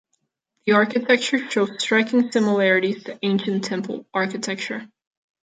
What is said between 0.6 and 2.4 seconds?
The architecture shows striking